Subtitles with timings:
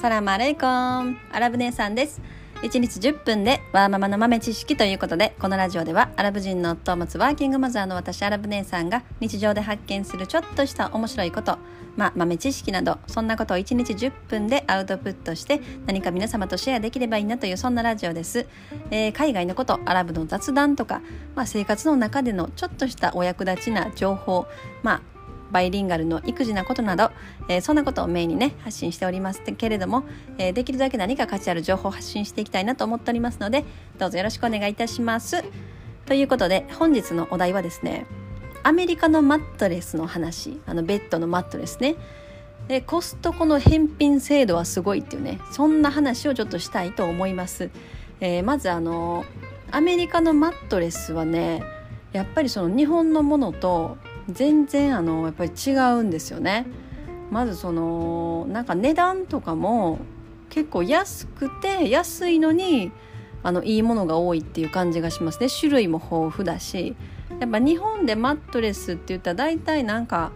[0.00, 1.18] サラマレイコン。
[1.30, 2.22] アラブ姉さんです。
[2.62, 11.58] 1日10分でワーママの豆知識ということでこのラジオではアラブ人の夫を持つワーキングマザーの私アラブ姉さんが日常で発見するちょっとした面白いこと
[11.96, 18.46] まあ豆知識などそんなことを1日10分でアウトプットして何か皆様とシェアできればいいなというそんなラジオです、
[18.90, 21.02] えー、海外のことアラブの雑談とか、
[21.34, 24.46] まあ、生活の中でのちょっとしたお役立ちな情報
[24.82, 25.19] まあ
[25.50, 27.10] バイリンガルの育児なことなど、
[27.48, 30.04] えー、そんなことをメインにね発信しておりますけれども、
[30.38, 33.64] えー、できるだけ何か価値ある情報を発信していきたいなと思っておりますので
[33.98, 35.44] どうぞよろしくお願いいたします。
[36.06, 38.04] ということで本日のお題はですね
[38.62, 41.94] アメリカのマットレスの話あのベッドのマットレスね
[42.68, 47.70] でコストコの返品制度はすごいっていうねそんな話をちょっとしたいと思います、
[48.20, 49.24] えー、まずあの
[49.70, 51.62] アメリカのマットレスはね
[52.12, 53.96] やっぱりその日本のものと
[54.32, 56.66] 全然あのやっぱり違うんですよね。
[57.30, 59.98] まずそのなんか値段とかも
[60.48, 62.90] 結構安くて安いのに
[63.42, 65.48] あのいいものが多いっていう感じがしますね。
[65.48, 66.96] 種類も豊富だし。
[67.38, 70.32] やっぱ日本でマットレスって言ったら大体なんか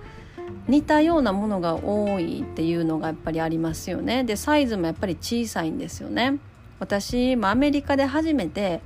[0.68, 4.24] 似たようなものが多いっていうのがやっぱりありますよね。
[4.24, 6.38] でサイズもやっぱり小さいんですよね。
[6.78, 8.80] 私アメリカで初めて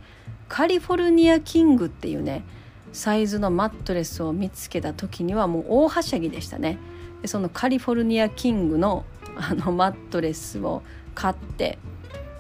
[0.48, 2.44] カリフォルニアキングっていうね
[2.92, 6.78] サイズのマットレスを見つけた時にはもう大はしゃぎでしたね。
[7.22, 9.05] でそのカリフォルニアキングの
[9.36, 10.83] あのマットレスを
[11.14, 11.78] 買って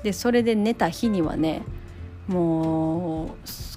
[0.02, 1.62] でそれで寝た日にはね
[2.26, 3.28] もう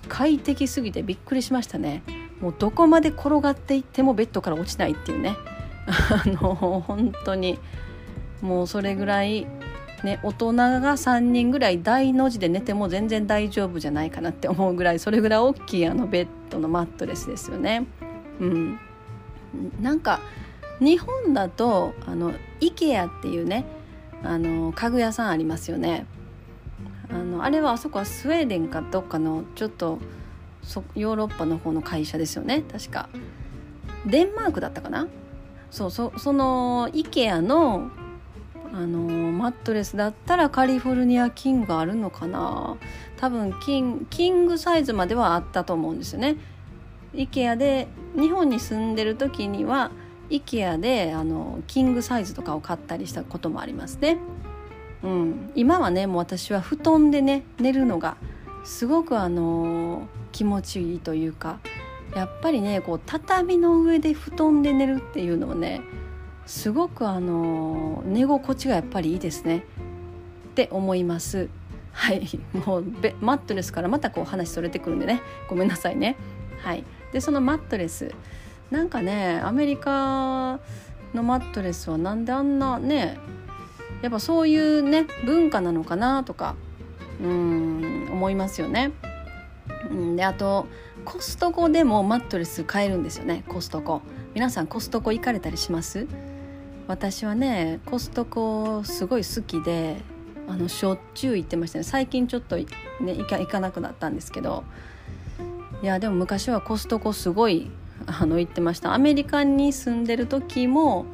[0.08, 2.04] 快適すぎてびっくりしましたね。
[2.40, 5.36] もうどこまで転がっていってもベッドから落ちないっていうね。
[5.88, 7.60] あの本当に
[8.42, 9.46] もうそれぐらい
[10.04, 17.88] ね、大人が3人ぐらい大の字で寝ても全然大丈夫じゃないかなって思うぐらいそれぐらい大きいあのベッドのマットレスですよね。
[18.40, 18.80] うん、
[19.82, 20.20] なんか
[20.80, 23.66] 日本だとあの IKEA っていうね
[24.24, 26.06] あの家具屋さんありますよね。
[27.10, 30.00] あのあれはあそこはスウェーデンかどっかのちょっと
[30.96, 33.10] ヨーロッパの方の会社ですよね確か。
[34.06, 35.08] デンマークだったかな？
[35.70, 37.92] そうそその IKEA の
[38.74, 39.00] あの
[39.32, 42.78] マットレスだったらカリフォルニアキングがあるのかな。
[43.18, 46.38] 多分キンキングサイズまではあったと思うんですよね。
[47.14, 49.92] IKEA で日本に住んでる時には
[50.30, 54.18] IKEA であのキングサイズとかを買ったりしたこともありますね。
[55.04, 55.52] うん。
[55.56, 58.16] 今はねもう私は布団でね寝るのが
[58.64, 61.60] すごくあの気持ちいいというか
[62.16, 65.82] やっぱりねこう畳の上で布団で寝るっていうのをね
[66.46, 69.66] すごくあの寝心地がやっぱりいいですね。
[70.50, 71.50] って思います。
[71.94, 72.28] はい。
[72.66, 72.86] もう
[73.22, 75.22] マットレスからまたこう話それてくるんでね。
[75.50, 76.18] ごめんなさいね。
[76.60, 76.84] はい。
[77.14, 78.14] でそのマットレス。
[78.70, 80.60] なんかねアメリカ
[81.14, 83.18] のマットレスはなんであんなね
[84.02, 86.56] やっぱそういうね文化なのかなとか
[87.22, 88.92] うん思いますよね。
[90.16, 90.68] であと
[91.04, 93.44] コストコでもマットレス買えるんですよね。
[93.48, 94.02] コストコ。
[94.34, 96.08] 皆さんコストコ行かれたりします？
[96.88, 99.98] 私はねコストコすごい好きで
[100.48, 101.84] あのしょっちゅう行ってましたね。
[101.84, 102.66] 最近ちょっと、ね、
[103.00, 104.64] 行か行かなくなったんですけど。
[105.82, 107.72] いやでも昔はコストコすごい
[108.06, 108.94] あの行ってました。
[108.94, 111.06] アメリカに住んでる時も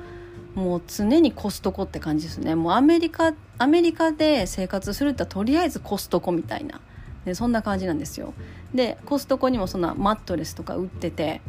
[0.55, 2.55] もう常にコストコって感じですね。
[2.55, 6.81] もうアメリカアメリカで生活するってとりあえずコストコみたいな。
[7.23, 8.33] でそんな感じなんですよ。
[8.73, 11.41] でコストコにもそんなマットレスとか売ってて。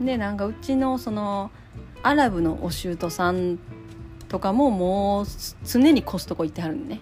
[0.00, 1.50] でなんかうちのその
[2.02, 3.58] アラブのお舅さん
[4.28, 5.26] とかももう
[5.66, 7.00] 常にコストコ行ってはるんでね。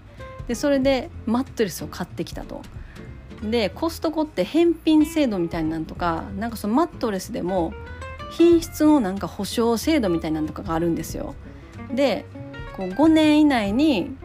[0.48, 2.62] でそれでマットレスを買ってきたと。
[3.42, 7.74] でコストコって返品制度みたいなんとかなんかそのマットレスでも
[8.30, 11.34] 品質のなんか保証制度みたいなのとかがあるんですよ。
[11.94, 12.24] で
[12.76, 14.16] こう5年以内に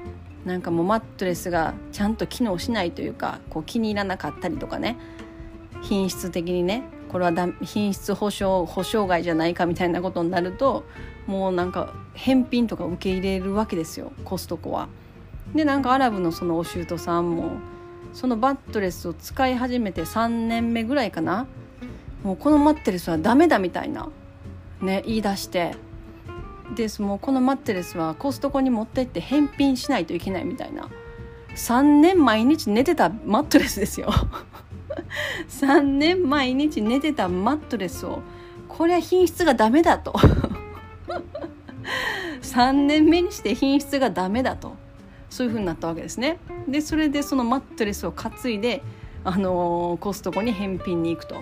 [0.45, 4.97] なんかもうマットレスがちゃんと機能しないというかこう気に入らなかったりとかね。
[5.81, 6.83] 品質的にね。
[7.11, 10.86] これはだ品質保証保証外じゃないかみたいなことになると
[11.27, 14.88] もうなんか返品とか受け入れるわけですよコストコは。
[15.53, 17.57] でなんかアラブのそのお舅さんも
[18.13, 21.47] そのバットレスを使い始めて3年目ぐらいかな。
[22.24, 24.07] もうこのマットレスはダメだみたいな
[24.81, 25.75] ね言い出して。
[26.75, 30.88] でもうこのマットレスはコストコに持って行って返品しないといけないみたいな。
[31.57, 34.09] 3年毎日寝てたマットレスですよ。
[35.50, 38.22] 3年毎日寝てたマットレスを
[38.68, 40.13] これは品質がダメだと。
[42.42, 44.75] 3年目にして品質がダメだと。
[45.30, 46.40] そういう風になったわけですね。
[46.68, 48.84] でそれでそのマットレスを担いで
[49.24, 51.36] あのー、コストコに返品に行くと。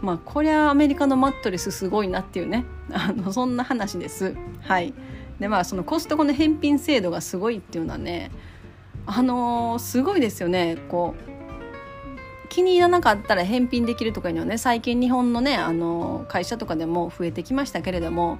[0.00, 2.64] まあこりゃアメリカのマットレスすごいなっていうね。
[2.92, 4.34] あのそんな話です。
[4.60, 4.92] はい。
[5.40, 8.30] でまあそのコストコの返品制度がすごいっていうのはね
[9.06, 10.76] あのー、すごいですよね。
[10.88, 11.33] こう
[12.54, 18.38] 気に入らなかったら返品できるとかいうのはね最近日本のね、あの、会社とかでも増えてきましたけれども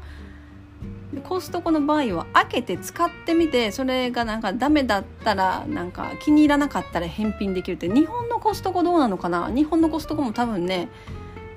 [1.25, 9.51] コストコの場合は開けて使ってみてそれがなんかダメだったらなんか気に入らなかったら返品できるって日本のコストコどうなのかな？
[9.51, 10.89] 日本のコストコも多分ね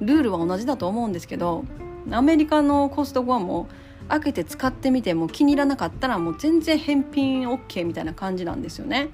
[0.01, 1.63] ルールは同じだと思うんですけど
[2.09, 3.68] アメリカのコストコはも
[4.07, 9.09] う開けて使ってみても気に入らなかったらもう全然返品 OK みたいな感じなんですよね。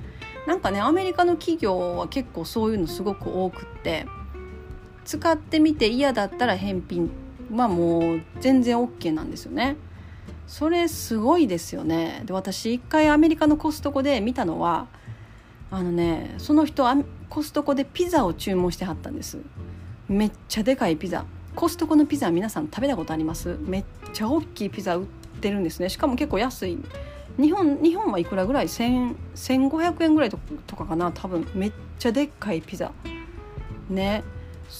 [0.47, 4.05] なんかねアメリカの企業は結構そういうのすごく多くって
[5.05, 7.11] 使ってみて嫌だったら返品
[7.53, 9.77] はもう全然 OK なんですよね。
[10.47, 12.23] それすごいですよね。
[12.25, 14.87] で私一回アメリカのコストコで見たのは
[15.71, 16.85] あのねその人
[17.29, 19.37] コストコでピザを注文してはったんです。
[20.09, 21.25] めっちゃでかいピザ。
[21.55, 23.57] コストコのピザ皆さん食べたことあります？
[23.61, 25.05] めっちゃ大きいピザ売っ
[25.39, 25.89] てるんですね。
[25.89, 26.77] しかも結構安い。
[27.39, 30.37] 日本日本はいくらぐらい？1500円ぐらいと
[30.75, 31.11] かかな？
[31.11, 31.47] 多分。
[31.55, 32.91] めっちゃでっかいピザ。
[33.89, 34.23] ね。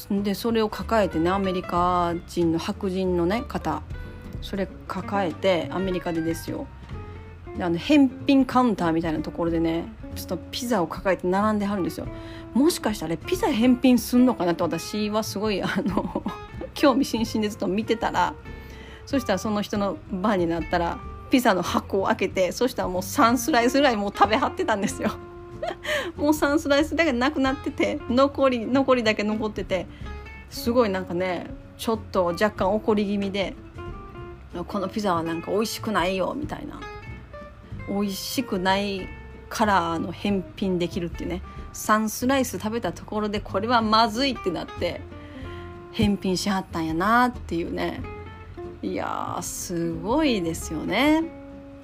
[0.09, 3.81] でそれを抱えてねアメリカ人の白人のね方。
[4.41, 6.67] それ抱えてアメリカでですよ。
[7.59, 9.85] あの返品カウンターみたいなところでね
[10.15, 12.07] ちょっとピザを抱えて並んではるんですよ。
[12.53, 16.23] もしかしたらピザ返品すんのかなと私はすごいあの
[16.73, 18.33] 興味津々でずっと見てたら。
[19.05, 20.97] そしたらその人の番になったら
[21.33, 25.09] ピザの箱を開けてそしたらもう3スライスぐらいもう食べはってたんですよ。
[26.15, 29.88] もう3スライスだけなくなってて残り残りだけ残ってて
[30.51, 31.47] すごいなんかね
[31.80, 33.56] ちょっと若干怒り気味で
[34.68, 36.80] このピザはなんか美味しくないよみたいな。
[37.89, 39.07] 美味しくない
[39.50, 41.41] からの返品できるっていうね。
[41.74, 45.01] 3スライス食べたところでこれはまずいってなって
[45.94, 48.12] 返品しはったんやなっていうね。
[48.83, 51.24] いやすごいですよね。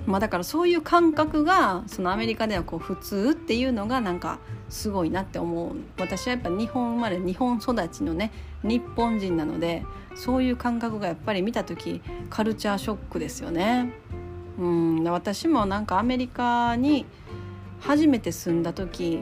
[0.06, 8.32] まあ、だからそういう感覚がそのアメリカではこう普通っていうのがなんかすごいなって思う私はやっぱ日本生まれ日本育ちのね
[8.64, 9.86] 日本人なので
[10.16, 13.94] そういう感覚がやっぱり見た時カルチャーショックですよね。
[14.58, 17.06] うん私もなんかアメリカに
[17.80, 19.22] 初めて住んだ時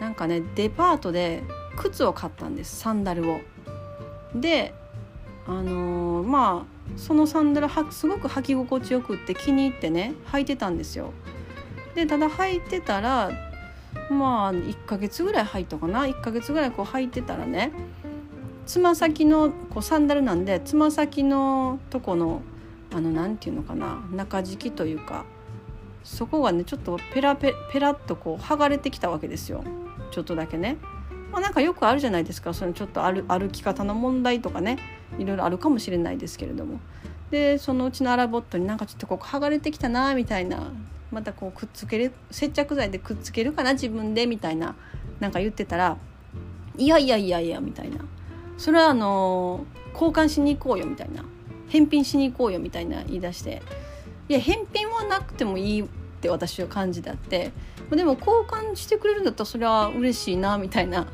[0.00, 1.42] なんかねデパートで
[1.76, 3.40] 靴を買ったんですサンダルを。
[4.34, 4.74] で
[5.46, 11.12] あのー、まあそのサンダルはすごく履き心地よくって気に入ってね履いてたんですよ。
[11.94, 13.30] でただ履いてたら
[14.10, 17.72] まあ1ヶ月ぐらい履いたかな？1ヶ月ぐらいこう履いてたらね
[18.66, 22.42] つま先のこうサンダルなんでつま先のとこの
[22.94, 24.02] あの何て言うのかな？
[24.12, 25.24] 中敷きというか
[26.04, 29.64] そこがねちょっとペラペペラッとこう剥がれてきたわけですよ。
[30.10, 30.76] ちょっとだけね。
[31.30, 32.52] まあ、なんかよくあるじゃないですか。
[32.52, 34.78] そのちょっと歩歩き方の問題とかね。
[35.18, 36.80] いろいろあるかもしれないですけれども。
[37.30, 40.70] でそのうちのアラボットになんかちょっとここ剥がれてきたなみたいな
[41.10, 44.76] またこうくっつける接着剤でくっつけるかな自分でみたいな
[45.18, 45.96] なんか言ってたら
[46.76, 48.04] 「いやいやいやいや」みたいな。
[48.58, 49.64] それはあの
[49.94, 51.24] 交換しに行こうよみたいな。
[51.68, 53.62] 返品しに行こうよみたいな言い出して。
[54.28, 55.84] いや返品はなくてもいいっ
[56.20, 57.50] て私は感じであって。
[57.90, 61.06] でも交換してくれるんだったらそれは嬉しいなみたいな。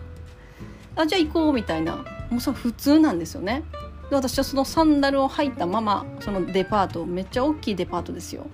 [0.97, 2.05] あじゃあ行こうみたいな。
[2.29, 3.63] もうそれ普通なんですよね。
[4.11, 8.47] で私はそのサンダルを履いたままそのデパートめっちゃ大きいデパートですよ。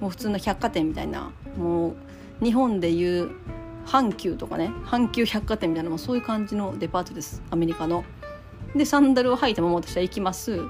[0.00, 1.32] もう普通の百貨店みたいな。
[1.56, 3.30] もう日本でいう
[3.86, 7.42] 阪急とかね阪急百貨店みたいなそういう感じのデパートです。
[7.50, 8.04] アメリカの。
[8.76, 10.60] でサンダルを履いたまま私は行きます。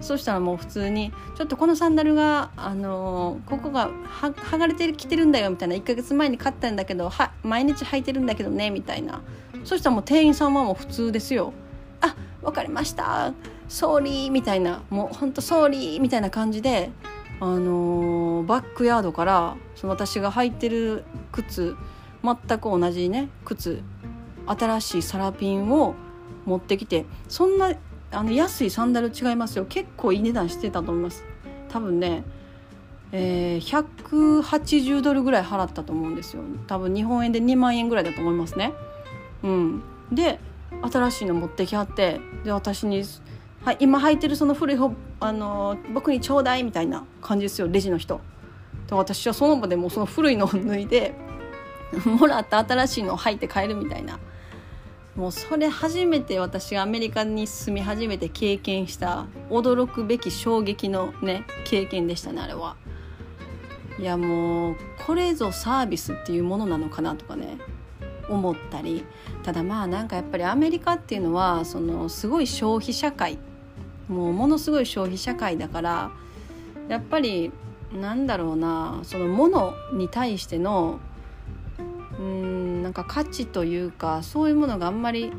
[0.00, 3.90] そしたらもう普通に「ちょっとこのサンダルが、あのー、ここが
[4.20, 5.74] 剥がれてきてるんだよ」みたいな。
[5.74, 9.22] 1ヶ月前に買ったんだけどは毎日履いてるんだけどねみたいな。
[9.64, 11.52] そしたらもう店員さんはもう普通ですよ
[12.00, 13.32] 「あ分かりました。
[13.68, 16.90] ソーリー」みたいなもうほんとソーリーみたいな感じで、
[17.40, 21.76] あのー、バックヤードからその私が履いてる靴
[22.22, 23.82] 全く同じね靴
[24.46, 25.94] 新しいサラピンを
[26.46, 27.74] 持ってきてそんな
[28.10, 29.66] あの安いサンダル違いますよ。
[29.68, 31.24] 結構いい値段してたと思います。
[31.68, 32.24] 多分ね
[33.10, 36.42] えー、180ドルぐらい払ったと思うんですよ。
[36.66, 38.72] 多分日本円で2万円ぐらいだと思いますね。
[39.42, 39.82] うん。
[40.12, 40.40] で
[40.82, 43.02] 新しいの持ってきはってで私に
[43.68, 44.78] 「はい、今履いてるその古い
[45.20, 48.22] あの僕にちょうだい」みたいな感じですよレジの人。
[48.86, 51.14] で私はその場でもうその古いのを脱いで
[52.18, 54.18] もらった新しいのを履いて帰るみたいな。
[55.16, 62.74] もうそれ初めて私がアメリカに住み始めて経験した驚くべき衝撃のね経験でしたねあれは。
[63.98, 67.58] いやもうこれぞサービスっていうものなのかなとかね
[68.30, 69.04] 思ったり。
[69.42, 73.38] ただまあなんかやっぱりアメリカっていうのはそのすごい消費社会
[74.08, 76.10] もうものすごい消費社会だから
[76.88, 77.52] やっぱり
[77.92, 81.00] なんだろうなそのものに対しての
[82.18, 85.32] うんなんか価値というかそういうものがあんまり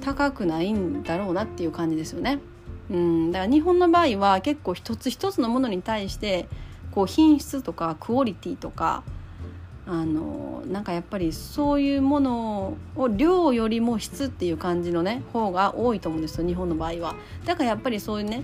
[0.00, 2.40] 高くないんだろうなっていう感じですよね。
[2.90, 6.48] うんだから日本の場合は結構一つ一つのものに対して
[6.90, 9.02] こう品質とかクオリティとか
[9.86, 17.14] あのなんかやっぱりそういうものを量よりも質っていう感じのね方が多いと思うんですよ日本の場合は。
[17.44, 18.42] だからやっぱりそういうね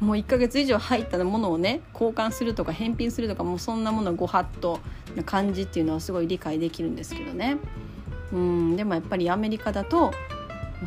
[0.00, 4.80] もう1ヶ月以上入ったものをね交換するとか返品するとかもうそんなものご法度
[5.16, 7.56] な感じっていうのはすごい理解できるんですけどね。
[8.32, 10.12] うんでもやっぱりアメリカだと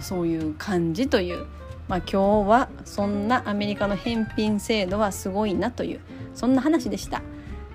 [0.02, 1.46] そういう感じという、
[1.88, 6.02] まあ、今日はそんなアメリカの返品制度はすごいなという
[6.36, 7.22] そんな話でした。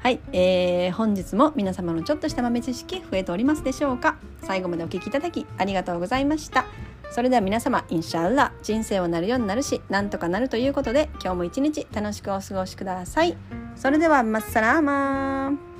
[0.02, 4.16] はい、えー、本日も皆様のちょっとした豆知識増えておりますでしょうか？
[4.42, 6.64] 最後までお聴きいただきありがとうございました。
[7.12, 13.36] それでは皆様インシャーラ人生をなるようになるしなんとかなるということで今日も一日楽しくお過ごしください。
[13.76, 15.71] それではまっさらーマー